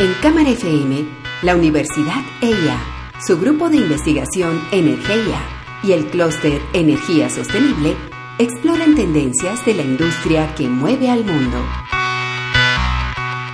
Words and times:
En 0.00 0.14
Cámara 0.22 0.50
FM, 0.50 1.08
la 1.42 1.56
Universidad 1.56 2.22
EIA, 2.40 2.80
su 3.26 3.36
grupo 3.36 3.68
de 3.68 3.78
investigación 3.78 4.62
Energía 4.70 5.40
y 5.82 5.90
el 5.90 6.06
clúster 6.06 6.62
Energía 6.72 7.28
Sostenible 7.28 7.96
exploran 8.38 8.94
tendencias 8.94 9.66
de 9.66 9.74
la 9.74 9.82
industria 9.82 10.54
que 10.54 10.68
mueve 10.68 11.10
al 11.10 11.24
mundo. 11.24 11.58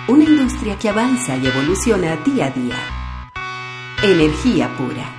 Una 0.06 0.24
industria 0.24 0.78
que 0.78 0.90
avanza 0.90 1.34
y 1.38 1.46
evoluciona 1.46 2.16
día 2.16 2.48
a 2.48 2.50
día. 2.50 2.76
Energía 4.02 4.76
pura. 4.76 5.16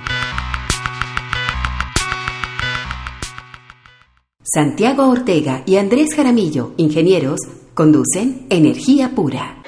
Santiago 4.44 5.08
Ortega 5.08 5.64
y 5.66 5.74
Andrés 5.74 6.14
Jaramillo, 6.14 6.74
ingenieros, 6.76 7.40
conducen 7.74 8.46
Energía 8.48 9.12
pura. 9.16 9.65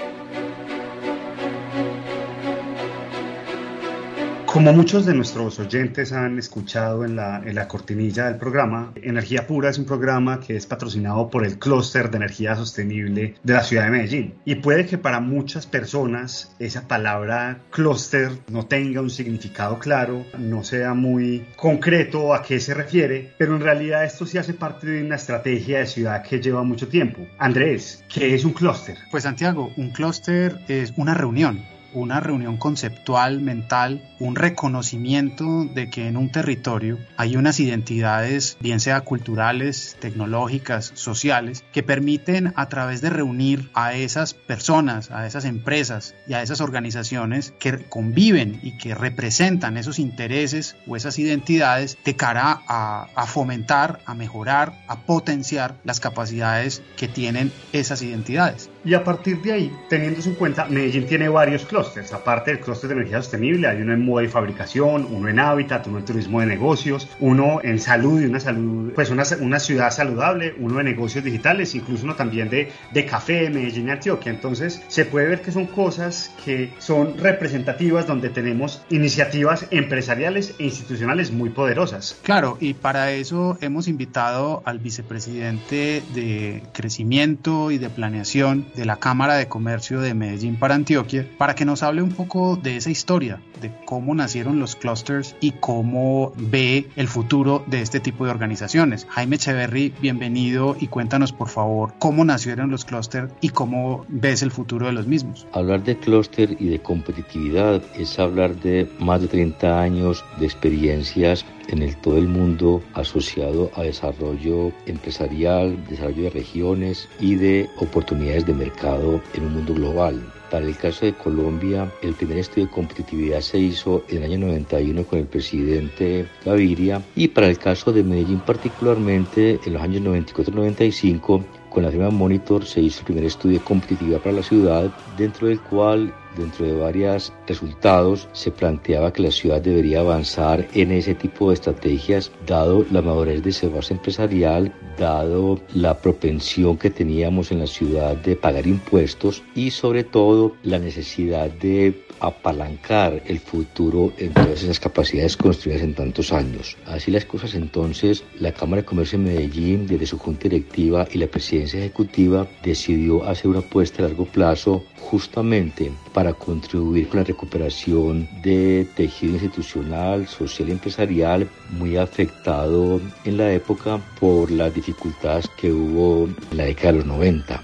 Como 4.58 4.72
muchos 4.72 5.06
de 5.06 5.14
nuestros 5.14 5.60
oyentes 5.60 6.12
han 6.12 6.36
escuchado 6.36 7.04
en 7.04 7.14
la, 7.14 7.68
cortinilla 7.68 8.24
del 8.24 8.38
programa, 8.38 8.92
Energía 8.96 9.46
Pura 9.46 9.70
es 9.70 9.78
un 9.78 9.84
programa 9.84 10.40
que 10.40 10.56
es 10.56 10.66
patrocinado 10.66 11.30
por 11.30 11.46
el 11.46 11.60
Clúster 11.60 12.10
de 12.10 12.16
Energía 12.16 12.56
Sostenible 12.56 13.36
de 13.40 13.52
la 13.52 13.62
ciudad 13.62 13.84
de 13.84 13.90
Medellín. 13.90 14.34
Y 14.44 14.56
puede 14.56 14.84
que 14.84 14.98
para 14.98 15.20
muchas 15.20 15.68
personas 15.68 16.56
esa 16.58 16.88
palabra 16.88 17.60
clúster 17.70 18.32
no 18.50 18.66
tenga 18.66 19.00
un 19.00 19.10
significado 19.10 19.78
claro, 19.78 20.26
no 20.36 20.64
sea 20.64 20.92
muy 20.92 21.46
concreto 21.54 22.34
a 22.34 22.42
qué 22.42 22.58
se 22.58 22.74
refiere, 22.74 23.34
pero 23.38 23.54
en 23.54 23.62
realidad 23.62 24.04
esto 24.04 24.26
sí 24.26 24.38
hace 24.38 24.54
parte 24.54 24.88
de 24.88 25.04
una 25.04 25.14
estrategia 25.14 25.78
de 25.78 25.86
ciudad 25.86 26.24
que 26.24 26.40
lleva 26.40 26.64
mucho 26.64 26.88
tiempo. 26.88 27.24
Andrés, 27.38 28.04
¿qué 28.12 28.34
es 28.34 28.44
un 28.44 28.54
clúster? 28.54 28.98
Pues 29.12 29.22
Santiago, 29.22 29.70
un 29.76 29.90
clúster 29.90 30.58
es 30.66 30.92
una 30.96 31.14
reunión 31.14 31.77
una 31.92 32.20
reunión 32.20 32.56
conceptual, 32.56 33.40
mental, 33.40 34.02
un 34.18 34.36
reconocimiento 34.36 35.64
de 35.64 35.90
que 35.90 36.06
en 36.06 36.16
un 36.16 36.30
territorio 36.30 36.98
hay 37.16 37.36
unas 37.36 37.60
identidades, 37.60 38.56
bien 38.60 38.80
sea 38.80 39.02
culturales, 39.02 39.96
tecnológicas, 40.00 40.92
sociales, 40.94 41.64
que 41.72 41.82
permiten 41.82 42.52
a 42.56 42.68
través 42.68 43.00
de 43.00 43.10
reunir 43.10 43.70
a 43.74 43.94
esas 43.94 44.34
personas, 44.34 45.10
a 45.10 45.26
esas 45.26 45.44
empresas 45.44 46.14
y 46.26 46.34
a 46.34 46.42
esas 46.42 46.60
organizaciones 46.60 47.52
que 47.58 47.84
conviven 47.88 48.60
y 48.62 48.76
que 48.78 48.94
representan 48.94 49.76
esos 49.76 49.98
intereses 49.98 50.76
o 50.86 50.96
esas 50.96 51.18
identidades 51.18 51.98
de 52.04 52.16
cara 52.16 52.60
a, 52.66 53.08
a 53.14 53.26
fomentar, 53.26 54.00
a 54.06 54.14
mejorar, 54.14 54.84
a 54.88 55.00
potenciar 55.00 55.76
las 55.84 56.00
capacidades 56.00 56.82
que 56.96 57.08
tienen 57.08 57.52
esas 57.72 58.02
identidades. 58.02 58.70
Y 58.84 58.94
a 58.94 59.04
partir 59.04 59.42
de 59.42 59.52
ahí, 59.52 59.76
teniéndose 59.88 60.30
en 60.30 60.34
cuenta, 60.36 60.66
Medellín 60.66 61.06
tiene 61.06 61.28
varios 61.28 61.64
clústeres. 61.64 62.12
Aparte 62.12 62.52
del 62.52 62.60
clúster 62.60 62.88
de 62.88 62.94
energía 62.96 63.20
sostenible, 63.20 63.66
hay 63.66 63.82
uno 63.82 63.92
en 63.92 64.04
moda 64.04 64.24
y 64.24 64.28
fabricación, 64.28 65.06
uno 65.10 65.28
en 65.28 65.38
hábitat, 65.38 65.86
uno 65.86 65.98
en 65.98 66.04
turismo 66.04 66.40
de 66.40 66.46
negocios, 66.46 67.08
uno 67.20 67.60
en 67.62 67.80
salud 67.80 68.20
y 68.20 68.26
una 68.26 68.40
salud, 68.40 68.92
pues 68.94 69.10
una, 69.10 69.24
una 69.40 69.58
ciudad 69.58 69.90
saludable, 69.90 70.54
uno 70.58 70.78
de 70.78 70.84
negocios 70.84 71.24
digitales, 71.24 71.74
incluso 71.74 72.04
uno 72.04 72.14
también 72.14 72.48
de, 72.48 72.70
de 72.92 73.04
café, 73.04 73.50
Medellín 73.50 73.88
y 73.88 73.90
Antioquia. 73.90 74.30
Entonces, 74.30 74.82
se 74.88 75.04
puede 75.04 75.28
ver 75.28 75.42
que 75.42 75.52
son 75.52 75.66
cosas 75.66 76.34
que 76.44 76.72
son 76.78 77.18
representativas 77.18 78.06
donde 78.06 78.30
tenemos 78.30 78.82
iniciativas 78.90 79.66
empresariales 79.70 80.54
e 80.58 80.64
institucionales 80.64 81.32
muy 81.32 81.50
poderosas. 81.50 82.18
Claro, 82.22 82.56
y 82.60 82.74
para 82.74 83.12
eso 83.12 83.58
hemos 83.60 83.88
invitado 83.88 84.62
al 84.64 84.78
vicepresidente 84.78 86.02
de 86.14 86.62
crecimiento 86.72 87.70
y 87.70 87.78
de 87.78 87.90
planeación 87.90 88.66
de 88.74 88.84
la 88.84 88.96
Cámara 88.96 89.34
de 89.34 89.48
Comercio 89.48 90.00
de 90.00 90.14
Medellín 90.14 90.56
para 90.56 90.74
Antioquia 90.74 91.26
para 91.38 91.54
que 91.54 91.64
nos 91.64 91.82
hable 91.82 92.02
un 92.02 92.12
poco 92.12 92.56
de 92.56 92.76
esa 92.76 92.90
historia, 92.90 93.40
de 93.60 93.72
cómo 93.84 94.14
nacieron 94.14 94.58
los 94.58 94.76
clusters 94.76 95.34
y 95.40 95.52
cómo 95.52 96.32
ve 96.36 96.88
el 96.96 97.08
futuro 97.08 97.64
de 97.66 97.82
este 97.82 98.00
tipo 98.00 98.24
de 98.24 98.30
organizaciones. 98.30 99.06
Jaime 99.10 99.36
Echeverry, 99.36 99.92
bienvenido 100.00 100.76
y 100.78 100.88
cuéntanos 100.88 101.32
por 101.32 101.48
favor 101.48 101.94
cómo 101.98 102.24
nacieron 102.24 102.70
los 102.70 102.84
clusters 102.84 103.32
y 103.40 103.50
cómo 103.50 104.04
ves 104.08 104.42
el 104.42 104.50
futuro 104.50 104.86
de 104.86 104.92
los 104.92 105.06
mismos. 105.06 105.46
Hablar 105.52 105.82
de 105.84 105.96
clúster 105.96 106.56
y 106.58 106.68
de 106.68 106.80
competitividad 106.80 107.82
es 107.96 108.18
hablar 108.18 108.54
de 108.56 108.90
más 108.98 109.20
de 109.20 109.28
30 109.28 109.80
años 109.80 110.24
de 110.38 110.46
experiencias 110.46 111.44
en 111.68 111.94
todo 112.00 112.18
el 112.18 112.28
mundo 112.28 112.82
asociado 112.94 113.70
a 113.74 113.82
desarrollo 113.82 114.72
empresarial, 114.86 115.84
desarrollo 115.88 116.24
de 116.24 116.30
regiones 116.30 117.08
y 117.20 117.34
de 117.34 117.68
oportunidades 117.78 118.46
de 118.46 118.54
mercado 118.58 119.20
en 119.34 119.46
un 119.46 119.54
mundo 119.54 119.74
global. 119.74 120.20
Para 120.50 120.66
el 120.66 120.76
caso 120.76 121.04
de 121.04 121.12
Colombia, 121.12 121.92
el 122.02 122.14
primer 122.14 122.38
estudio 122.38 122.66
de 122.66 122.72
competitividad 122.72 123.40
se 123.40 123.58
hizo 123.58 124.04
en 124.08 124.22
el 124.22 124.32
año 124.32 124.46
91 124.46 125.04
con 125.04 125.18
el 125.18 125.26
presidente 125.26 126.26
Gaviria 126.44 127.02
y 127.14 127.28
para 127.28 127.48
el 127.48 127.58
caso 127.58 127.92
de 127.92 128.02
Medellín 128.02 128.40
particularmente 128.40 129.60
en 129.64 129.72
los 129.74 129.82
años 129.82 130.02
94-95 130.02 131.44
con 131.70 131.82
la 131.82 131.90
firma 131.90 132.10
Monitor 132.10 132.64
se 132.64 132.80
hizo 132.80 133.00
el 133.00 133.06
primer 133.06 133.24
estudio 133.24 133.58
de 133.58 133.64
competitividad 133.64 134.20
para 134.20 134.36
la 134.36 134.42
ciudad, 134.42 134.90
dentro 135.16 135.48
del 135.48 135.60
cual 135.60 136.12
dentro 136.36 136.66
de 136.66 136.72
varios 136.72 137.32
resultados 137.46 138.28
se 138.32 138.50
planteaba 138.50 139.12
que 139.12 139.22
la 139.22 139.30
ciudad 139.30 139.60
debería 139.60 140.00
avanzar 140.00 140.66
en 140.74 140.92
ese 140.92 141.14
tipo 141.14 141.48
de 141.48 141.54
estrategias 141.54 142.30
dado 142.46 142.84
la 142.90 143.02
madurez 143.02 143.42
de 143.42 143.50
ese 143.50 143.68
base 143.68 143.94
empresarial, 143.94 144.72
dado 144.98 145.60
la 145.74 145.98
propensión 145.98 146.78
que 146.78 146.90
teníamos 146.90 147.50
en 147.50 147.60
la 147.60 147.66
ciudad 147.66 148.16
de 148.16 148.36
pagar 148.36 148.66
impuestos 148.66 149.42
y 149.54 149.70
sobre 149.70 150.04
todo 150.04 150.52
la 150.62 150.78
necesidad 150.78 151.50
de 151.50 152.04
apalancar 152.20 153.22
el 153.26 153.38
futuro 153.40 154.12
en 154.18 154.32
todas 154.32 154.62
esas 154.62 154.80
capacidades 154.80 155.36
construidas 155.36 155.82
en 155.82 155.94
tantos 155.94 156.32
años. 156.32 156.76
Así 156.86 157.10
las 157.10 157.24
cosas 157.24 157.54
entonces, 157.54 158.24
la 158.38 158.52
Cámara 158.52 158.82
de 158.82 158.86
Comercio 158.86 159.18
de 159.18 159.24
Medellín, 159.24 159.86
desde 159.86 160.06
su 160.06 160.18
junta 160.18 160.44
directiva 160.44 161.06
y 161.12 161.18
la 161.18 161.26
presidencia 161.26 161.78
ejecutiva, 161.78 162.46
decidió 162.62 163.24
hacer 163.24 163.48
una 163.48 163.60
apuesta 163.60 164.02
a 164.02 164.08
largo 164.08 164.26
plazo 164.26 164.84
justamente 165.00 165.90
para 166.12 166.32
contribuir 166.34 167.08
con 167.08 167.20
la 167.20 167.24
recuperación 167.24 168.28
de 168.42 168.86
tejido 168.94 169.34
institucional, 169.34 170.26
social 170.26 170.68
y 170.68 170.72
empresarial 170.72 171.48
muy 171.70 171.96
afectado 171.96 173.00
en 173.24 173.36
la 173.36 173.52
época 173.52 174.00
por 174.20 174.50
las 174.50 174.74
dificultades 174.74 175.48
que 175.56 175.72
hubo 175.72 176.26
en 176.50 176.56
la 176.56 176.64
década 176.64 176.92
de 176.92 176.98
los 176.98 177.06
90. 177.06 177.62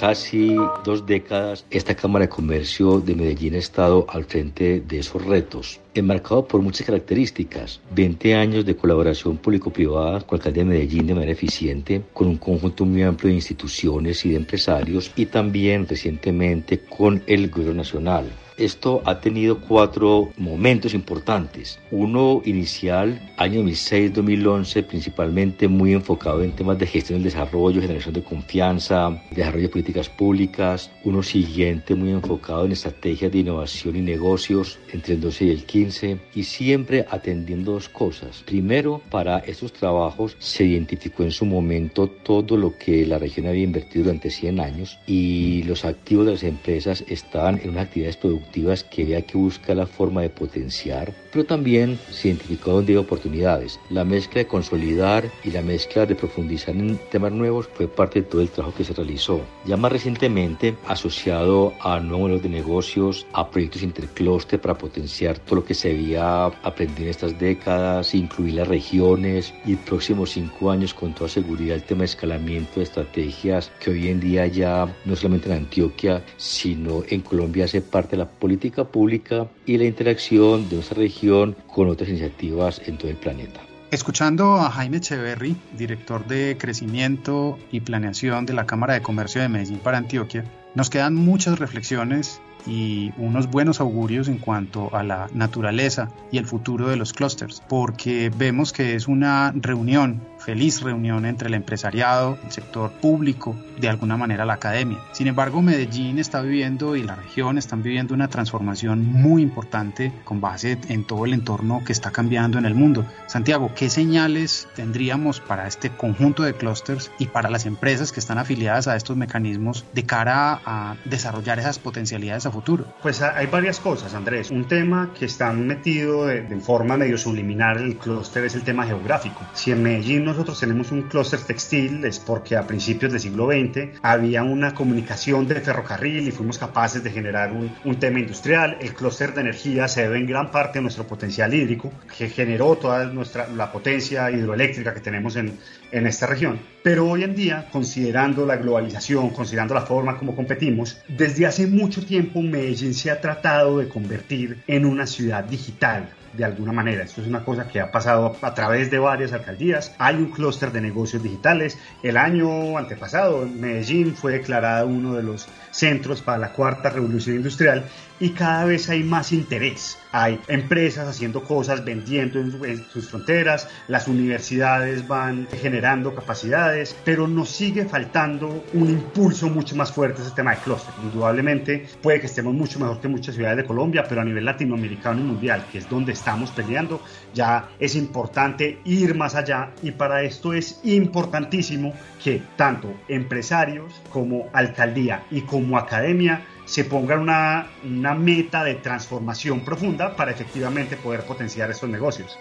Casi 0.00 0.56
dos 0.82 1.04
décadas, 1.04 1.66
esta 1.70 1.94
Cámara 1.94 2.24
de 2.24 2.30
Comercio 2.30 3.00
de 3.00 3.14
Medellín 3.14 3.54
ha 3.54 3.58
estado 3.58 4.06
al 4.08 4.24
frente 4.24 4.80
de 4.80 4.98
esos 4.98 5.22
retos, 5.22 5.78
enmarcado 5.94 6.46
por 6.46 6.62
muchas 6.62 6.86
características. 6.86 7.80
20 7.94 8.34
años 8.34 8.64
de 8.64 8.76
colaboración 8.76 9.36
público-privada 9.36 10.20
con 10.22 10.38
la 10.38 10.40
alcaldía 10.40 10.64
de 10.64 10.70
Medellín 10.70 11.06
de 11.06 11.14
manera 11.14 11.32
eficiente, 11.32 12.02
con 12.14 12.28
un 12.28 12.38
conjunto 12.38 12.86
muy 12.86 13.02
amplio 13.02 13.28
de 13.28 13.34
instituciones 13.34 14.24
y 14.24 14.30
de 14.30 14.36
empresarios, 14.36 15.12
y 15.16 15.26
también 15.26 15.86
recientemente 15.86 16.80
con 16.80 17.22
el 17.26 17.50
gobierno 17.50 17.74
nacional 17.74 18.24
esto 18.60 19.02
ha 19.06 19.20
tenido 19.20 19.60
cuatro 19.60 20.32
momentos 20.36 20.92
importantes. 20.92 21.78
Uno 21.90 22.42
inicial, 22.44 23.32
año 23.38 23.62
2006-2011, 23.62 24.84
principalmente 24.84 25.66
muy 25.66 25.94
enfocado 25.94 26.42
en 26.42 26.52
temas 26.52 26.78
de 26.78 26.86
gestión 26.86 27.18
del 27.18 27.32
desarrollo, 27.32 27.80
generación 27.80 28.14
de 28.14 28.22
confianza, 28.22 29.22
desarrollo 29.30 29.64
de 29.64 29.68
políticas 29.70 30.08
públicas. 30.10 30.90
Uno 31.04 31.22
siguiente, 31.22 31.94
muy 31.94 32.10
enfocado 32.10 32.66
en 32.66 32.72
estrategias 32.72 33.32
de 33.32 33.38
innovación 33.38 33.96
y 33.96 34.02
negocios 34.02 34.78
entre 34.92 35.14
el 35.14 35.20
12 35.22 35.44
y 35.46 35.50
el 35.50 35.64
15. 35.64 36.18
Y 36.34 36.44
siempre 36.44 37.06
atendiendo 37.10 37.72
dos 37.72 37.88
cosas. 37.88 38.42
Primero, 38.44 39.00
para 39.10 39.38
estos 39.38 39.72
trabajos 39.72 40.36
se 40.38 40.64
identificó 40.64 41.22
en 41.22 41.30
su 41.30 41.46
momento 41.46 42.08
todo 42.08 42.56
lo 42.58 42.76
que 42.76 43.06
la 43.06 43.18
región 43.18 43.46
había 43.46 43.64
invertido 43.64 44.04
durante 44.04 44.30
100 44.30 44.60
años 44.60 44.98
y 45.06 45.62
los 45.62 45.84
activos 45.84 46.26
de 46.26 46.32
las 46.32 46.42
empresas 46.42 47.04
estaban 47.08 47.58
en 47.62 47.70
unas 47.70 47.86
actividades 47.86 48.16
productivas 48.16 48.49
que 48.90 49.02
había 49.02 49.22
que 49.22 49.38
buscar 49.38 49.76
la 49.76 49.86
forma 49.86 50.22
de 50.22 50.30
potenciar, 50.30 51.12
pero 51.32 51.44
también 51.44 51.98
se 52.10 52.28
identificó 52.28 52.72
donde 52.72 52.92
hay 52.92 52.98
oportunidades. 52.98 53.78
La 53.90 54.04
mezcla 54.04 54.40
de 54.40 54.46
consolidar 54.46 55.30
y 55.44 55.50
la 55.50 55.62
mezcla 55.62 56.06
de 56.06 56.14
profundizar 56.14 56.74
en 56.74 56.98
temas 57.10 57.32
nuevos 57.32 57.68
fue 57.74 57.88
parte 57.88 58.20
de 58.20 58.26
todo 58.28 58.40
el 58.40 58.50
trabajo 58.50 58.76
que 58.76 58.84
se 58.84 58.92
realizó. 58.92 59.40
Ya 59.66 59.76
más 59.76 59.92
recientemente 59.92 60.76
asociado 60.86 61.72
a 61.80 62.00
nuevos 62.00 62.20
modelos 62.20 62.42
de 62.42 62.48
negocios, 62.50 63.26
a 63.32 63.50
proyectos 63.50 63.82
intercluster 63.82 64.60
para 64.60 64.76
potenciar 64.76 65.38
todo 65.38 65.56
lo 65.56 65.64
que 65.64 65.74
se 65.74 65.90
había 65.90 66.46
aprendido 66.46 67.04
en 67.04 67.10
estas 67.10 67.38
décadas, 67.38 68.14
incluir 68.14 68.54
las 68.54 68.68
regiones 68.68 69.54
y 69.64 69.76
próximos 69.76 70.30
cinco 70.30 70.70
años 70.70 70.92
con 70.92 71.14
toda 71.14 71.30
seguridad 71.30 71.76
el 71.76 71.82
tema 71.82 72.00
de 72.00 72.06
escalamiento 72.06 72.76
de 72.76 72.82
estrategias 72.82 73.70
que 73.80 73.90
hoy 73.90 74.08
en 74.08 74.20
día 74.20 74.46
ya 74.46 74.86
no 75.04 75.16
solamente 75.16 75.48
en 75.48 75.56
Antioquia, 75.56 76.22
sino 76.36 77.02
en 77.08 77.20
Colombia 77.20 77.64
hace 77.64 77.80
parte 77.80 78.16
de 78.16 78.18
la 78.18 78.28
política 78.40 78.84
pública 78.84 79.46
y 79.66 79.78
la 79.78 79.84
interacción 79.84 80.68
de 80.68 80.76
nuestra 80.76 80.98
región 80.98 81.54
con 81.68 81.88
otras 81.88 82.08
iniciativas 82.08 82.80
en 82.86 82.98
todo 82.98 83.10
el 83.10 83.16
planeta. 83.16 83.60
Escuchando 83.92 84.54
a 84.54 84.70
Jaime 84.70 84.98
Echeverry, 84.98 85.56
director 85.76 86.24
de 86.26 86.56
crecimiento 86.58 87.58
y 87.72 87.80
planeación 87.80 88.46
de 88.46 88.54
la 88.54 88.64
Cámara 88.64 88.94
de 88.94 89.02
Comercio 89.02 89.42
de 89.42 89.48
Medellín 89.48 89.80
para 89.80 89.98
Antioquia, 89.98 90.44
nos 90.76 90.90
quedan 90.90 91.16
muchas 91.16 91.58
reflexiones 91.58 92.40
y 92.66 93.12
unos 93.16 93.48
buenos 93.50 93.80
augurios 93.80 94.28
en 94.28 94.38
cuanto 94.38 94.94
a 94.94 95.02
la 95.02 95.28
naturaleza 95.34 96.08
y 96.30 96.38
el 96.38 96.46
futuro 96.46 96.88
de 96.88 96.96
los 96.96 97.12
clústeres, 97.12 97.62
porque 97.68 98.30
vemos 98.36 98.72
que 98.72 98.94
es 98.94 99.08
una 99.08 99.52
reunión 99.56 100.20
feliz 100.40 100.80
reunión 100.80 101.26
entre 101.26 101.48
el 101.48 101.54
empresariado, 101.54 102.38
el 102.44 102.50
sector 102.50 102.90
público, 102.90 103.56
de 103.78 103.88
alguna 103.88 104.16
manera 104.16 104.44
la 104.44 104.54
academia. 104.54 104.98
Sin 105.12 105.26
embargo, 105.26 105.62
Medellín 105.62 106.18
está 106.18 106.40
viviendo 106.40 106.96
y 106.96 107.02
la 107.02 107.14
región 107.14 107.58
están 107.58 107.82
viviendo 107.82 108.14
una 108.14 108.28
transformación 108.28 109.06
muy 109.06 109.42
importante 109.42 110.12
con 110.24 110.40
base 110.40 110.78
en 110.88 111.04
todo 111.04 111.26
el 111.26 111.34
entorno 111.34 111.82
que 111.84 111.92
está 111.92 112.10
cambiando 112.10 112.58
en 112.58 112.64
el 112.64 112.74
mundo. 112.74 113.04
Santiago, 113.26 113.72
¿qué 113.74 113.90
señales 113.90 114.68
tendríamos 114.74 115.40
para 115.40 115.66
este 115.66 115.90
conjunto 115.90 116.42
de 116.42 116.54
clústeres 116.54 117.10
y 117.18 117.26
para 117.26 117.50
las 117.50 117.66
empresas 117.66 118.12
que 118.12 118.20
están 118.20 118.38
afiliadas 118.38 118.88
a 118.88 118.96
estos 118.96 119.16
mecanismos 119.16 119.84
de 119.92 120.04
cara 120.04 120.60
a 120.64 120.96
desarrollar 121.04 121.58
esas 121.58 121.78
potencialidades 121.78 122.46
a 122.46 122.50
futuro? 122.50 122.86
Pues 123.02 123.22
hay 123.22 123.46
varias 123.46 123.80
cosas, 123.80 124.14
Andrés. 124.14 124.50
Un 124.50 124.66
tema 124.66 125.10
que 125.18 125.26
está 125.26 125.52
metido 125.52 126.26
de, 126.26 126.42
de 126.42 126.60
forma 126.60 126.96
medio 126.96 127.18
subliminar 127.18 127.78
el 127.78 127.96
clúster 127.96 128.44
es 128.44 128.54
el 128.54 128.62
tema 128.62 128.86
geográfico. 128.86 129.40
Si 129.54 129.70
en 129.70 129.82
Medellín 129.82 130.24
nosotros 130.30 130.60
tenemos 130.60 130.92
un 130.92 131.02
clúster 131.02 131.40
textil 131.40 132.04
es 132.04 132.20
porque 132.20 132.56
a 132.56 132.64
principios 132.64 133.10
del 133.10 133.20
siglo 133.20 133.48
XX 133.48 133.98
había 134.00 134.44
una 134.44 134.74
comunicación 134.74 135.48
de 135.48 135.60
ferrocarril 135.60 136.28
y 136.28 136.30
fuimos 136.30 136.56
capaces 136.56 137.02
de 137.02 137.10
generar 137.10 137.52
un, 137.52 137.74
un 137.84 137.96
tema 137.98 138.20
industrial. 138.20 138.78
El 138.80 138.94
clúster 138.94 139.34
de 139.34 139.40
energía 139.40 139.88
se 139.88 140.02
debe 140.02 140.18
en 140.18 140.26
gran 140.26 140.52
parte 140.52 140.78
a 140.78 140.82
nuestro 140.82 141.04
potencial 141.04 141.52
hídrico, 141.52 141.92
que 142.16 142.28
generó 142.28 142.76
toda 142.76 143.06
nuestra, 143.06 143.48
la 143.48 143.72
potencia 143.72 144.30
hidroeléctrica 144.30 144.94
que 144.94 145.00
tenemos 145.00 145.34
en, 145.34 145.58
en 145.90 146.06
esta 146.06 146.26
región. 146.26 146.60
Pero 146.84 147.08
hoy 147.08 147.24
en 147.24 147.34
día, 147.34 147.68
considerando 147.72 148.46
la 148.46 148.56
globalización, 148.56 149.30
considerando 149.30 149.74
la 149.74 149.82
forma 149.82 150.16
como 150.16 150.36
competimos, 150.36 150.98
desde 151.08 151.44
hace 151.44 151.66
mucho 151.66 152.06
tiempo 152.06 152.40
Medellín 152.40 152.94
se 152.94 153.10
ha 153.10 153.20
tratado 153.20 153.78
de 153.78 153.88
convertir 153.88 154.62
en 154.68 154.86
una 154.86 155.08
ciudad 155.08 155.42
digital 155.42 156.08
de 156.32 156.44
alguna 156.44 156.72
manera. 156.72 157.04
Esto 157.04 157.20
es 157.20 157.26
una 157.26 157.44
cosa 157.44 157.66
que 157.68 157.80
ha 157.80 157.90
pasado 157.90 158.36
a 158.42 158.54
través 158.54 158.90
de 158.90 158.98
varias 158.98 159.32
alcaldías. 159.32 159.94
Hay 159.98 160.16
un 160.16 160.30
clúster 160.30 160.72
de 160.72 160.80
negocios 160.80 161.22
digitales. 161.22 161.78
El 162.02 162.16
año 162.16 162.78
antepasado, 162.78 163.46
Medellín 163.46 164.14
fue 164.14 164.32
declarada 164.32 164.84
uno 164.84 165.14
de 165.14 165.22
los 165.22 165.48
centros 165.70 166.22
para 166.22 166.38
la 166.38 166.52
cuarta 166.52 166.90
revolución 166.90 167.36
industrial 167.36 167.84
y 168.20 168.30
cada 168.30 168.66
vez 168.66 168.88
hay 168.90 169.02
más 169.02 169.32
interés. 169.32 169.98
Hay 170.12 170.38
empresas 170.48 171.08
haciendo 171.08 171.42
cosas, 171.42 171.84
vendiendo 171.84 172.38
en, 172.38 172.84
sus 172.92 173.08
fronteras, 173.08 173.68
las 173.88 174.06
universidades 174.08 175.08
van 175.08 175.48
generando 175.60 176.14
capacidades, 176.14 176.94
pero 177.04 177.26
nos 177.26 177.48
sigue 177.48 177.86
faltando 177.86 178.64
un 178.74 178.90
impulso 178.90 179.48
mucho 179.48 179.74
más 179.74 179.90
fuerte 179.90 180.20
ese 180.20 180.32
tema 180.32 180.54
de 180.54 180.58
clúster. 180.58 180.92
Indudablemente 181.02 181.88
puede 182.02 182.20
que 182.20 182.26
estemos 182.26 182.52
mucho 182.52 182.78
mejor 182.78 183.00
que 183.00 183.08
muchas 183.08 183.34
ciudades 183.34 183.56
de 183.56 183.64
Colombia, 183.64 184.04
pero 184.08 184.20
a 184.20 184.24
nivel 184.24 184.44
latinoamericano 184.44 185.20
y 185.20 185.24
mundial, 185.24 185.64
que 185.72 185.78
es 185.78 185.88
donde 185.88 186.12
estamos 186.12 186.50
peleando, 186.50 187.00
ya 187.32 187.70
es 187.78 187.94
importante 187.94 188.80
ir 188.84 189.14
más 189.14 189.34
allá 189.34 189.70
y 189.82 189.92
para 189.92 190.22
esto 190.22 190.52
es 190.52 190.80
importantísimo 190.84 191.94
que 192.22 192.42
tanto 192.56 192.92
empresarios 193.08 194.02
como 194.12 194.48
alcaldía 194.52 195.24
y 195.30 195.42
como 195.42 195.78
academia 195.78 196.42
se 196.70 196.84
pongan 196.84 197.18
una, 197.18 197.66
una 197.82 198.14
meta 198.14 198.62
de 198.62 198.76
transformación 198.76 199.64
profunda 199.64 200.14
para 200.14 200.30
efectivamente 200.30 200.96
poder 200.96 201.24
potenciar 201.24 201.68
estos 201.68 201.90
negocios. 201.90 202.38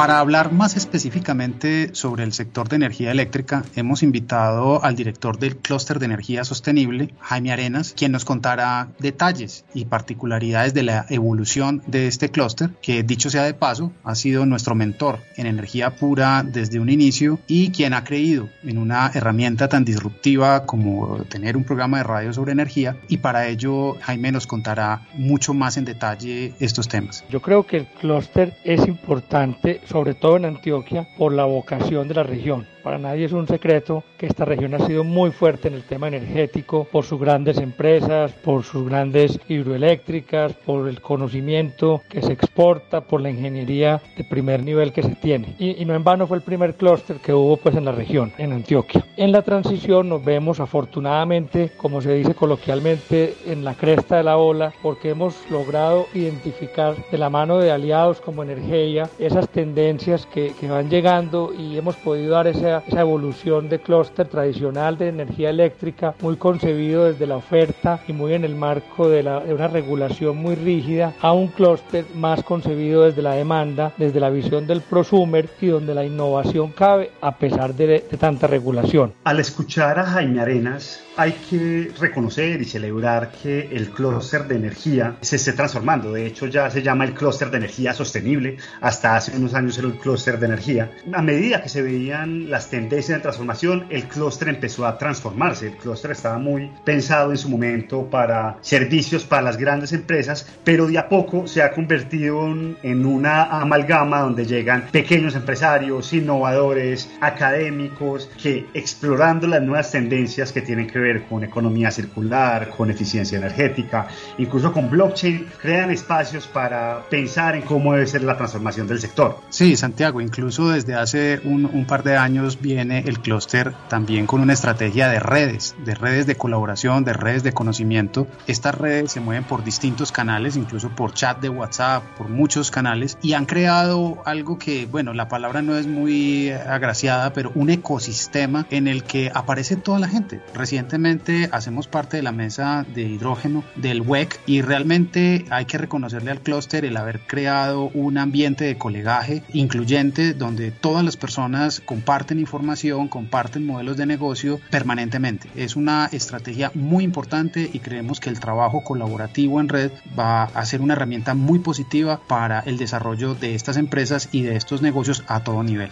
Para 0.00 0.18
hablar 0.18 0.50
más 0.50 0.78
específicamente 0.78 1.90
sobre 1.94 2.24
el 2.24 2.32
sector 2.32 2.70
de 2.70 2.76
energía 2.76 3.10
eléctrica, 3.10 3.64
hemos 3.76 4.02
invitado 4.02 4.82
al 4.82 4.96
director 4.96 5.38
del 5.38 5.58
Clúster 5.58 5.98
de 5.98 6.06
Energía 6.06 6.42
Sostenible, 6.42 7.12
Jaime 7.20 7.52
Arenas, 7.52 7.92
quien 7.94 8.10
nos 8.10 8.24
contará 8.24 8.88
detalles 8.98 9.66
y 9.74 9.84
particularidades 9.84 10.72
de 10.72 10.84
la 10.84 11.04
evolución 11.10 11.82
de 11.86 12.06
este 12.06 12.30
clúster, 12.30 12.70
que 12.80 13.02
dicho 13.02 13.28
sea 13.28 13.42
de 13.42 13.52
paso, 13.52 13.92
ha 14.02 14.14
sido 14.14 14.46
nuestro 14.46 14.74
mentor 14.74 15.18
en 15.36 15.46
energía 15.46 15.90
pura 15.90 16.44
desde 16.46 16.80
un 16.80 16.88
inicio 16.88 17.38
y 17.46 17.70
quien 17.70 17.92
ha 17.92 18.02
creído 18.02 18.48
en 18.62 18.78
una 18.78 19.10
herramienta 19.12 19.68
tan 19.68 19.84
disruptiva 19.84 20.64
como 20.64 21.24
tener 21.24 21.58
un 21.58 21.64
programa 21.64 21.98
de 21.98 22.04
radio 22.04 22.32
sobre 22.32 22.52
energía 22.52 22.96
y 23.08 23.18
para 23.18 23.48
ello 23.48 23.98
Jaime 24.00 24.32
nos 24.32 24.46
contará 24.46 25.02
mucho 25.12 25.52
más 25.52 25.76
en 25.76 25.84
detalle 25.84 26.54
estos 26.58 26.88
temas. 26.88 27.22
Yo 27.28 27.42
creo 27.42 27.66
que 27.66 27.76
el 27.76 27.86
clúster 28.00 28.56
es 28.64 28.88
importante 28.88 29.82
sobre 29.90 30.14
todo 30.14 30.36
en 30.36 30.44
Antioquia, 30.44 31.08
por 31.18 31.32
la 31.32 31.44
vocación 31.44 32.06
de 32.06 32.14
la 32.14 32.22
región. 32.22 32.66
Para 32.82 32.98
nadie 32.98 33.26
es 33.26 33.32
un 33.32 33.46
secreto 33.46 34.02
que 34.16 34.26
esta 34.26 34.44
región 34.44 34.74
ha 34.74 34.86
sido 34.86 35.04
muy 35.04 35.30
fuerte 35.30 35.68
en 35.68 35.74
el 35.74 35.82
tema 35.82 36.08
energético 36.08 36.84
por 36.84 37.04
sus 37.04 37.20
grandes 37.20 37.58
empresas, 37.58 38.32
por 38.32 38.64
sus 38.64 38.88
grandes 38.88 39.38
hidroeléctricas, 39.48 40.54
por 40.54 40.88
el 40.88 41.00
conocimiento 41.00 42.02
que 42.08 42.22
se 42.22 42.32
exporta, 42.32 43.02
por 43.02 43.20
la 43.20 43.30
ingeniería 43.30 44.00
de 44.16 44.24
primer 44.24 44.62
nivel 44.62 44.92
que 44.92 45.02
se 45.02 45.14
tiene. 45.14 45.54
Y, 45.58 45.82
y 45.82 45.84
no 45.84 45.94
en 45.94 46.04
vano 46.04 46.26
fue 46.26 46.38
el 46.38 46.42
primer 46.42 46.74
clúster 46.74 47.16
que 47.16 47.34
hubo 47.34 47.56
pues 47.58 47.74
en 47.76 47.84
la 47.84 47.92
región, 47.92 48.32
en 48.38 48.52
Antioquia. 48.52 49.04
En 49.16 49.32
la 49.32 49.42
transición 49.42 50.08
nos 50.08 50.24
vemos 50.24 50.60
afortunadamente, 50.60 51.72
como 51.76 52.00
se 52.00 52.14
dice 52.14 52.34
coloquialmente, 52.34 53.34
en 53.46 53.64
la 53.64 53.74
cresta 53.74 54.16
de 54.16 54.22
la 54.22 54.38
ola, 54.38 54.72
porque 54.82 55.10
hemos 55.10 55.36
logrado 55.50 56.06
identificar 56.14 56.94
de 57.10 57.18
la 57.18 57.28
mano 57.28 57.58
de 57.58 57.70
aliados 57.70 58.20
como 58.20 58.42
Energía 58.42 59.08
esas 59.18 59.48
tendencias 59.48 60.26
que, 60.26 60.52
que 60.58 60.68
van 60.68 60.88
llegando 60.88 61.52
y 61.52 61.76
hemos 61.76 61.96
podido 61.96 62.32
dar 62.32 62.46
ese 62.46 62.69
esa, 62.78 63.00
evolución 63.00 63.68
de 63.68 63.80
clúster 63.80 64.28
tradicional 64.28 64.98
de 64.98 65.08
energía 65.08 65.50
eléctrica, 65.50 66.14
muy 66.20 66.36
concebido 66.36 67.04
desde 67.04 67.26
la 67.26 67.36
oferta 67.36 68.00
y 68.06 68.12
muy 68.12 68.34
en 68.34 68.44
el 68.44 68.54
marco 68.54 69.08
de, 69.08 69.22
la, 69.22 69.40
de 69.40 69.54
una 69.54 69.68
regulación 69.68 70.36
muy 70.36 70.54
rígida, 70.54 71.14
a 71.20 71.32
un 71.32 71.48
clúster 71.48 72.04
más 72.14 72.42
concebido 72.42 73.04
desde 73.04 73.22
la 73.22 73.34
demanda, 73.34 73.92
desde 73.96 74.20
la 74.20 74.30
visión 74.30 74.66
del 74.66 74.82
prosumer 74.82 75.48
y 75.60 75.66
donde 75.66 75.94
la 75.94 76.04
innovación 76.04 76.72
cabe 76.72 77.10
a 77.20 77.36
pesar 77.36 77.74
de, 77.74 77.86
de 77.86 78.16
tanta 78.18 78.46
regulación. 78.46 79.12
Al 79.24 79.40
escuchar 79.40 79.98
a 79.98 80.04
Jaime 80.04 80.40
Arenas, 80.40 81.02
hay 81.16 81.32
que 81.32 81.92
reconocer 81.98 82.62
y 82.62 82.64
celebrar 82.64 83.30
que 83.42 83.68
el 83.72 83.90
clúster 83.90 84.46
de 84.46 84.56
energía 84.56 85.16
se 85.20 85.36
esté 85.36 85.52
transformando. 85.52 86.12
De 86.12 86.26
hecho, 86.26 86.46
ya 86.46 86.70
se 86.70 86.82
llama 86.82 87.04
el 87.04 87.14
clúster 87.14 87.50
de 87.50 87.58
energía 87.58 87.92
sostenible. 87.92 88.56
Hasta 88.80 89.16
hace 89.16 89.36
unos 89.36 89.54
años 89.54 89.76
era 89.78 89.88
el 89.88 89.94
clúster 89.94 90.38
de 90.38 90.46
energía. 90.46 90.90
A 91.12 91.22
medida 91.22 91.62
que 91.62 91.68
se 91.68 91.82
veían 91.82 92.50
las 92.50 92.59
tendencias 92.68 93.18
de 93.18 93.22
transformación, 93.22 93.86
el 93.90 94.04
clúster 94.04 94.48
empezó 94.48 94.86
a 94.86 94.98
transformarse. 94.98 95.68
El 95.68 95.76
clúster 95.76 96.10
estaba 96.10 96.38
muy 96.38 96.70
pensado 96.84 97.30
en 97.30 97.38
su 97.38 97.48
momento 97.48 98.10
para 98.10 98.58
servicios 98.60 99.24
para 99.24 99.42
las 99.42 99.56
grandes 99.56 99.92
empresas, 99.92 100.46
pero 100.64 100.86
de 100.86 100.98
a 100.98 101.08
poco 101.08 101.46
se 101.46 101.62
ha 101.62 101.70
convertido 101.72 102.46
en 102.82 103.06
una 103.06 103.44
amalgama 103.44 104.20
donde 104.20 104.44
llegan 104.44 104.88
pequeños 104.90 105.34
empresarios, 105.34 106.12
innovadores, 106.12 107.10
académicos, 107.20 108.28
que 108.42 108.66
explorando 108.74 109.46
las 109.46 109.62
nuevas 109.62 109.90
tendencias 109.90 110.52
que 110.52 110.62
tienen 110.62 110.86
que 110.86 110.98
ver 110.98 111.24
con 111.24 111.44
economía 111.44 111.90
circular, 111.90 112.70
con 112.70 112.90
eficiencia 112.90 113.38
energética, 113.38 114.08
incluso 114.38 114.72
con 114.72 114.90
blockchain, 114.90 115.46
crean 115.60 115.90
espacios 115.90 116.46
para 116.46 117.04
pensar 117.08 117.56
en 117.56 117.62
cómo 117.62 117.92
debe 117.92 118.06
ser 118.06 118.22
la 118.22 118.36
transformación 118.36 118.86
del 118.86 119.00
sector. 119.00 119.38
Sí, 119.48 119.76
Santiago, 119.76 120.20
incluso 120.20 120.70
desde 120.70 120.94
hace 120.94 121.40
un, 121.44 121.64
un 121.64 121.84
par 121.86 122.02
de 122.02 122.16
años 122.16 122.49
nosotros 122.50 122.62
viene 122.62 123.04
el 123.06 123.20
clúster 123.20 123.74
también 123.88 124.26
con 124.26 124.40
una 124.40 124.54
estrategia 124.54 125.08
de 125.08 125.20
redes, 125.20 125.76
de 125.84 125.94
redes 125.94 126.26
de 126.26 126.34
colaboración, 126.34 127.04
de 127.04 127.12
redes 127.12 127.44
de 127.44 127.52
conocimiento. 127.52 128.26
Estas 128.48 128.74
redes 128.74 129.12
se 129.12 129.20
mueven 129.20 129.44
por 129.44 129.62
distintos 129.62 130.10
canales, 130.10 130.56
incluso 130.56 130.88
por 130.88 131.14
chat 131.14 131.40
de 131.40 131.48
WhatsApp, 131.48 132.02
por 132.16 132.28
muchos 132.28 132.72
canales, 132.72 133.18
y 133.22 133.34
han 133.34 133.46
creado 133.46 134.20
algo 134.24 134.58
que, 134.58 134.86
bueno, 134.86 135.12
la 135.12 135.28
palabra 135.28 135.62
no 135.62 135.76
es 135.76 135.86
muy 135.86 136.50
agraciada, 136.50 137.32
pero 137.32 137.52
un 137.54 137.70
ecosistema 137.70 138.66
en 138.70 138.88
el 138.88 139.04
que 139.04 139.30
aparece 139.32 139.76
toda 139.76 140.00
la 140.00 140.08
gente. 140.08 140.40
Recientemente 140.52 141.48
hacemos 141.52 141.86
parte 141.86 142.16
de 142.16 142.24
la 142.24 142.32
mesa 142.32 142.84
de 142.94 143.02
hidrógeno 143.02 143.62
del 143.76 144.00
WEC 144.00 144.40
y 144.46 144.62
realmente 144.62 145.44
hay 145.50 145.66
que 145.66 145.78
reconocerle 145.78 146.32
al 146.32 146.40
clúster 146.40 146.84
el 146.84 146.96
haber 146.96 147.20
creado 147.20 147.90
un 147.94 148.18
ambiente 148.18 148.64
de 148.64 148.76
colegaje 148.76 149.44
incluyente 149.52 150.34
donde 150.34 150.72
todas 150.72 151.04
las 151.04 151.16
personas 151.16 151.80
comparten 151.84 152.39
información, 152.40 153.08
comparten 153.08 153.66
modelos 153.66 153.96
de 153.96 154.06
negocio 154.06 154.60
permanentemente. 154.70 155.48
Es 155.54 155.76
una 155.76 156.06
estrategia 156.12 156.72
muy 156.74 157.04
importante 157.04 157.70
y 157.72 157.78
creemos 157.78 158.20
que 158.20 158.30
el 158.30 158.40
trabajo 158.40 158.82
colaborativo 158.82 159.60
en 159.60 159.68
red 159.68 159.92
va 160.18 160.44
a 160.44 160.64
ser 160.66 160.80
una 160.80 160.94
herramienta 160.94 161.34
muy 161.34 161.58
positiva 161.60 162.20
para 162.26 162.60
el 162.60 162.78
desarrollo 162.78 163.34
de 163.34 163.54
estas 163.54 163.76
empresas 163.76 164.28
y 164.32 164.42
de 164.42 164.56
estos 164.56 164.82
negocios 164.82 165.24
a 165.28 165.44
todo 165.44 165.62
nivel. 165.62 165.90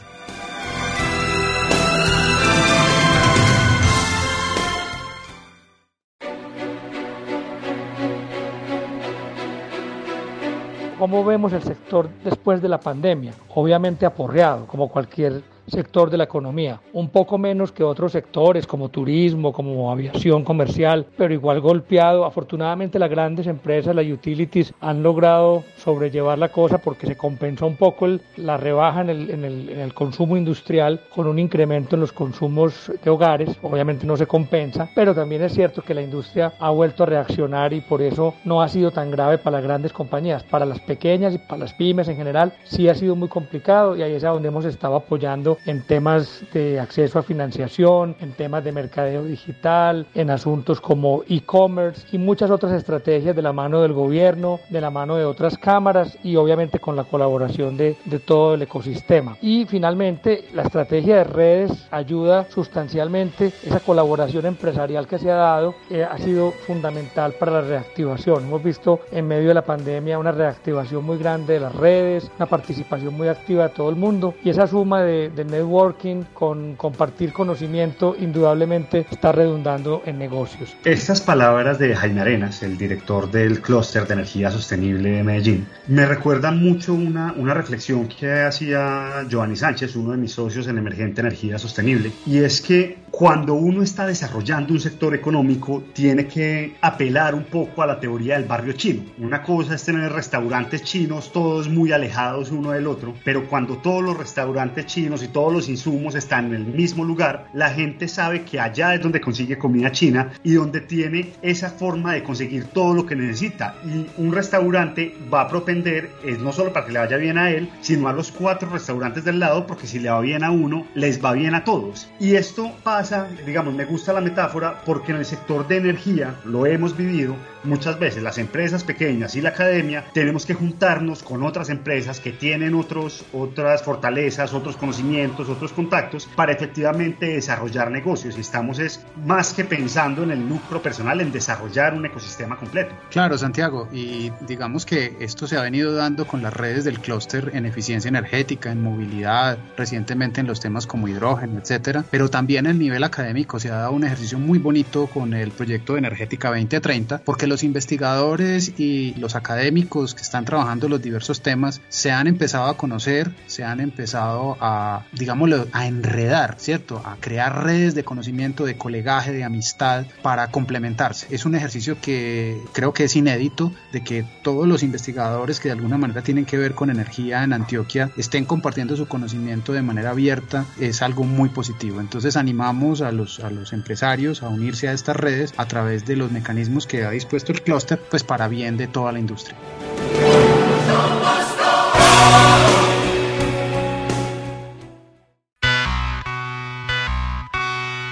¿Cómo 10.98 11.24
vemos 11.24 11.52
el 11.52 11.62
sector 11.62 12.08
después 12.24 12.60
de 12.60 12.68
la 12.68 12.80
pandemia? 12.80 13.32
Obviamente 13.54 14.04
aporreado, 14.04 14.66
como 14.66 14.88
cualquier 14.88 15.44
sector 15.70 16.10
de 16.10 16.18
la 16.18 16.24
economía, 16.24 16.80
un 16.92 17.08
poco 17.10 17.38
menos 17.38 17.72
que 17.72 17.84
otros 17.84 18.12
sectores 18.12 18.66
como 18.66 18.88
turismo, 18.88 19.52
como 19.52 19.90
aviación 19.90 20.44
comercial, 20.44 21.06
pero 21.16 21.34
igual 21.34 21.60
golpeado. 21.60 22.24
Afortunadamente 22.24 22.98
las 22.98 23.10
grandes 23.10 23.46
empresas, 23.46 23.94
las 23.94 24.06
utilities, 24.06 24.72
han 24.80 25.02
logrado 25.02 25.64
sobrellevar 25.76 26.38
la 26.38 26.48
cosa 26.50 26.78
porque 26.78 27.06
se 27.06 27.16
compensó 27.16 27.66
un 27.66 27.76
poco 27.76 28.06
la 28.36 28.56
rebaja 28.56 29.02
en 29.02 29.10
el, 29.10 29.30
en, 29.30 29.44
el, 29.44 29.68
en 29.70 29.80
el 29.80 29.94
consumo 29.94 30.36
industrial 30.36 31.00
con 31.14 31.26
un 31.26 31.38
incremento 31.38 31.96
en 31.96 32.00
los 32.00 32.12
consumos 32.12 32.90
de 33.02 33.10
hogares. 33.10 33.56
Obviamente 33.62 34.06
no 34.06 34.16
se 34.16 34.26
compensa, 34.26 34.88
pero 34.94 35.14
también 35.14 35.42
es 35.42 35.52
cierto 35.52 35.82
que 35.82 35.94
la 35.94 36.02
industria 36.02 36.52
ha 36.58 36.70
vuelto 36.70 37.02
a 37.02 37.06
reaccionar 37.06 37.72
y 37.72 37.80
por 37.80 38.02
eso 38.02 38.34
no 38.44 38.62
ha 38.62 38.68
sido 38.68 38.90
tan 38.90 39.10
grave 39.10 39.38
para 39.38 39.58
las 39.58 39.64
grandes 39.64 39.92
compañías. 39.92 40.42
Para 40.44 40.66
las 40.66 40.80
pequeñas 40.80 41.34
y 41.34 41.38
para 41.38 41.58
las 41.58 41.74
pymes 41.74 42.08
en 42.08 42.16
general 42.16 42.52
sí 42.64 42.88
ha 42.88 42.94
sido 42.94 43.16
muy 43.16 43.28
complicado 43.28 43.96
y 43.96 44.02
ahí 44.02 44.14
es 44.14 44.24
a 44.24 44.30
donde 44.30 44.48
hemos 44.48 44.64
estado 44.64 44.96
apoyando 44.96 45.57
en 45.66 45.82
temas 45.82 46.42
de 46.52 46.80
acceso 46.80 47.18
a 47.18 47.22
financiación, 47.22 48.16
en 48.20 48.32
temas 48.32 48.64
de 48.64 48.72
mercadeo 48.72 49.24
digital, 49.24 50.06
en 50.14 50.30
asuntos 50.30 50.80
como 50.80 51.22
e-commerce 51.28 52.06
y 52.12 52.18
muchas 52.18 52.50
otras 52.50 52.72
estrategias 52.72 53.34
de 53.34 53.42
la 53.42 53.52
mano 53.52 53.82
del 53.82 53.92
gobierno, 53.92 54.60
de 54.68 54.80
la 54.80 54.90
mano 54.90 55.16
de 55.16 55.24
otras 55.24 55.58
cámaras 55.58 56.18
y 56.22 56.36
obviamente 56.36 56.78
con 56.78 56.96
la 56.96 57.04
colaboración 57.04 57.76
de, 57.76 57.96
de 58.04 58.18
todo 58.18 58.54
el 58.54 58.62
ecosistema. 58.62 59.36
Y 59.40 59.66
finalmente, 59.66 60.46
la 60.54 60.62
estrategia 60.62 61.16
de 61.16 61.24
redes 61.24 61.88
ayuda 61.90 62.46
sustancialmente 62.50 63.52
esa 63.64 63.80
colaboración 63.80 64.46
empresarial 64.46 65.06
que 65.06 65.18
se 65.18 65.30
ha 65.30 65.36
dado, 65.36 65.74
eh, 65.90 66.04
ha 66.04 66.18
sido 66.18 66.52
fundamental 66.52 67.32
para 67.32 67.52
la 67.52 67.60
reactivación. 67.62 68.44
Hemos 68.44 68.62
visto 68.62 69.00
en 69.12 69.26
medio 69.26 69.48
de 69.48 69.54
la 69.54 69.64
pandemia 69.64 70.18
una 70.18 70.32
reactivación 70.32 71.04
muy 71.04 71.18
grande 71.18 71.54
de 71.54 71.60
las 71.60 71.74
redes, 71.74 72.30
una 72.36 72.46
participación 72.46 73.14
muy 73.16 73.28
activa 73.28 73.64
de 73.64 73.74
todo 73.74 73.90
el 73.90 73.96
mundo 73.96 74.34
y 74.42 74.50
esa 74.50 74.66
suma 74.66 75.02
de, 75.02 75.30
de 75.30 75.44
networking, 75.48 76.24
con 76.32 76.76
compartir 76.76 77.32
conocimiento, 77.32 78.16
indudablemente 78.18 79.06
está 79.10 79.32
redundando 79.32 80.02
en 80.06 80.18
negocios. 80.18 80.76
Estas 80.84 81.20
palabras 81.20 81.78
de 81.78 81.94
Jaime 81.94 82.20
Arenas, 82.20 82.62
el 82.62 82.78
director 82.78 83.30
del 83.30 83.60
Clúster 83.60 84.06
de 84.06 84.14
Energía 84.14 84.50
Sostenible 84.50 85.10
de 85.10 85.22
Medellín, 85.22 85.66
me 85.86 86.06
recuerdan 86.06 86.62
mucho 86.62 86.94
una, 86.94 87.34
una 87.36 87.54
reflexión 87.54 88.08
que 88.08 88.42
hacía 88.42 89.24
Giovanni 89.28 89.56
Sánchez, 89.56 89.96
uno 89.96 90.12
de 90.12 90.18
mis 90.18 90.32
socios 90.32 90.66
en 90.68 90.78
Emergente 90.78 91.20
Energía 91.20 91.58
Sostenible, 91.58 92.12
y 92.26 92.38
es 92.38 92.60
que 92.60 92.98
cuando 93.10 93.54
uno 93.54 93.82
está 93.82 94.06
desarrollando 94.06 94.72
un 94.72 94.80
sector 94.80 95.14
económico, 95.14 95.82
tiene 95.92 96.26
que 96.26 96.76
apelar 96.80 97.34
un 97.34 97.44
poco 97.44 97.82
a 97.82 97.86
la 97.86 97.98
teoría 97.98 98.38
del 98.38 98.46
barrio 98.46 98.74
chino. 98.74 99.02
Una 99.18 99.42
cosa 99.42 99.74
es 99.74 99.84
tener 99.84 100.12
restaurantes 100.12 100.82
chinos, 100.82 101.32
todos 101.32 101.68
muy 101.68 101.92
alejados 101.92 102.50
uno 102.50 102.72
del 102.72 102.86
otro, 102.86 103.14
pero 103.24 103.48
cuando 103.48 103.78
todos 103.78 104.02
los 104.02 104.16
restaurantes 104.16 104.86
chinos 104.86 105.22
y 105.22 105.28
todos 105.38 105.52
los 105.52 105.68
insumos 105.68 106.16
están 106.16 106.46
en 106.46 106.54
el 106.54 106.66
mismo 106.66 107.04
lugar, 107.04 107.46
la 107.52 107.70
gente 107.70 108.08
sabe 108.08 108.42
que 108.42 108.58
allá 108.58 108.94
es 108.96 109.00
donde 109.00 109.20
consigue 109.20 109.56
comida 109.56 109.92
china 109.92 110.32
y 110.42 110.54
donde 110.54 110.80
tiene 110.80 111.32
esa 111.42 111.70
forma 111.70 112.14
de 112.14 112.24
conseguir 112.24 112.64
todo 112.64 112.92
lo 112.92 113.06
que 113.06 113.14
necesita. 113.14 113.76
Y 113.84 114.08
un 114.20 114.32
restaurante 114.32 115.14
va 115.32 115.42
a 115.42 115.48
propender, 115.48 116.10
es 116.24 116.40
no 116.40 116.52
solo 116.52 116.72
para 116.72 116.86
que 116.86 116.92
le 116.92 116.98
vaya 116.98 117.16
bien 117.18 117.38
a 117.38 117.52
él, 117.52 117.70
sino 117.82 118.08
a 118.08 118.12
los 118.12 118.32
cuatro 118.32 118.68
restaurantes 118.68 119.24
del 119.24 119.38
lado, 119.38 119.64
porque 119.64 119.86
si 119.86 120.00
le 120.00 120.10
va 120.10 120.20
bien 120.20 120.42
a 120.42 120.50
uno, 120.50 120.88
les 120.96 121.24
va 121.24 121.34
bien 121.34 121.54
a 121.54 121.62
todos. 121.62 122.10
Y 122.18 122.34
esto 122.34 122.72
pasa, 122.82 123.28
digamos, 123.46 123.72
me 123.74 123.84
gusta 123.84 124.12
la 124.12 124.20
metáfora, 124.20 124.82
porque 124.84 125.12
en 125.12 125.18
el 125.18 125.24
sector 125.24 125.68
de 125.68 125.76
energía 125.76 126.34
lo 126.44 126.66
hemos 126.66 126.96
vivido 126.96 127.36
muchas 127.62 127.98
veces. 128.00 128.24
Las 128.24 128.38
empresas 128.38 128.82
pequeñas 128.82 129.36
y 129.36 129.40
la 129.40 129.50
academia 129.50 130.04
tenemos 130.12 130.46
que 130.46 130.54
juntarnos 130.54 131.22
con 131.22 131.44
otras 131.44 131.70
empresas 131.70 132.18
que 132.18 132.32
tienen 132.32 132.74
otros, 132.74 133.24
otras 133.32 133.82
fortalezas, 133.82 134.52
otros 134.52 134.76
conocimientos 134.76 135.27
otros 135.30 135.72
contactos 135.72 136.26
para 136.26 136.52
efectivamente 136.52 137.26
desarrollar 137.26 137.90
negocios 137.90 138.36
y 138.36 138.40
estamos 138.40 138.78
es 138.78 139.04
más 139.24 139.52
que 139.52 139.64
pensando 139.64 140.22
en 140.22 140.30
el 140.30 140.48
lucro 140.48 140.82
personal, 140.82 141.20
en 141.20 141.32
desarrollar 141.32 141.94
un 141.94 142.06
ecosistema 142.06 142.56
completo. 142.56 142.94
Claro, 143.10 143.38
Santiago, 143.38 143.88
y 143.92 144.30
digamos 144.46 144.86
que 144.86 145.16
esto 145.20 145.46
se 145.46 145.56
ha 145.56 145.62
venido 145.62 145.94
dando 145.94 146.26
con 146.26 146.42
las 146.42 146.52
redes 146.52 146.84
del 146.84 147.00
clúster 147.00 147.50
en 147.54 147.66
eficiencia 147.66 148.08
energética, 148.08 148.70
en 148.70 148.82
movilidad, 148.82 149.58
recientemente 149.76 150.40
en 150.40 150.46
los 150.46 150.60
temas 150.60 150.86
como 150.86 151.08
hidrógeno, 151.08 151.58
etcétera, 151.58 152.04
pero 152.10 152.28
también 152.28 152.66
el 152.66 152.78
nivel 152.78 153.04
académico 153.04 153.58
se 153.58 153.70
ha 153.70 153.76
dado 153.76 153.92
un 153.92 154.04
ejercicio 154.04 154.38
muy 154.38 154.58
bonito 154.58 155.06
con 155.06 155.34
el 155.34 155.50
proyecto 155.50 155.94
de 155.94 156.00
Energética 156.00 156.48
2030, 156.48 157.22
porque 157.24 157.46
los 157.46 157.62
investigadores 157.62 158.78
y 158.78 159.14
los 159.14 159.34
académicos 159.34 160.14
que 160.14 160.22
están 160.22 160.44
trabajando 160.44 160.88
los 160.88 161.02
diversos 161.02 161.40
temas 161.42 161.80
se 161.88 162.10
han 162.10 162.26
empezado 162.26 162.66
a 162.66 162.76
conocer, 162.76 163.30
se 163.46 163.64
han 163.64 163.80
empezado 163.80 164.56
a 164.60 165.04
digámoslo, 165.12 165.66
a 165.72 165.86
enredar, 165.86 166.56
¿cierto? 166.58 167.02
A 167.04 167.16
crear 167.20 167.64
redes 167.64 167.94
de 167.94 168.04
conocimiento, 168.04 168.64
de 168.64 168.76
colegaje, 168.76 169.32
de 169.32 169.44
amistad 169.44 170.06
para 170.22 170.48
complementarse. 170.50 171.26
Es 171.30 171.46
un 171.46 171.54
ejercicio 171.54 171.98
que 172.00 172.60
creo 172.72 172.92
que 172.92 173.04
es 173.04 173.16
inédito, 173.16 173.72
de 173.92 174.02
que 174.02 174.24
todos 174.42 174.66
los 174.66 174.82
investigadores 174.82 175.60
que 175.60 175.68
de 175.68 175.74
alguna 175.74 175.98
manera 175.98 176.22
tienen 176.22 176.44
que 176.44 176.58
ver 176.58 176.74
con 176.74 176.90
energía 176.90 177.42
en 177.44 177.52
Antioquia 177.52 178.10
estén 178.16 178.44
compartiendo 178.44 178.96
su 178.96 179.06
conocimiento 179.06 179.72
de 179.72 179.82
manera 179.82 180.10
abierta, 180.10 180.64
es 180.78 181.02
algo 181.02 181.24
muy 181.24 181.48
positivo. 181.48 182.00
Entonces 182.00 182.36
animamos 182.36 183.00
a 183.00 183.12
los, 183.12 183.40
a 183.40 183.50
los 183.50 183.72
empresarios 183.72 184.42
a 184.42 184.48
unirse 184.48 184.88
a 184.88 184.92
estas 184.92 185.16
redes 185.16 185.54
a 185.56 185.66
través 185.66 186.06
de 186.06 186.16
los 186.16 186.30
mecanismos 186.30 186.86
que 186.86 187.04
ha 187.04 187.10
dispuesto 187.10 187.52
el 187.52 187.62
clúster, 187.62 188.00
pues 188.10 188.24
para 188.24 188.48
bien 188.48 188.76
de 188.76 188.86
toda 188.86 189.12
la 189.12 189.18
industria. 189.18 189.56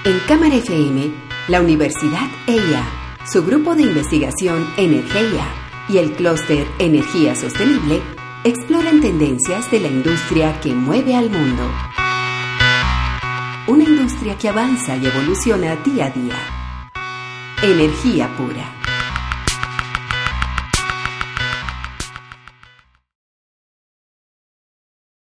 En 0.07 0.19
Cámara 0.19 0.55
FM, 0.55 1.11
la 1.49 1.59
Universidad 1.59 2.29
EIA, 2.47 2.87
su 3.29 3.43
grupo 3.43 3.75
de 3.75 3.81
investigación 3.81 4.65
Energía 4.77 5.45
y 5.89 5.97
el 5.97 6.13
clúster 6.13 6.65
Energía 6.79 7.35
Sostenible 7.35 8.01
exploran 8.45 9.01
tendencias 9.01 9.69
de 9.69 9.81
la 9.81 9.89
industria 9.89 10.61
que 10.61 10.73
mueve 10.73 11.13
al 11.13 11.29
mundo. 11.29 11.69
Una 13.67 13.83
industria 13.83 14.37
que 14.37 14.47
avanza 14.47 14.95
y 14.95 15.07
evoluciona 15.07 15.75
día 15.75 16.05
a 16.05 16.09
día. 16.11 16.39
Energía 17.61 18.33
pura. 18.37 18.76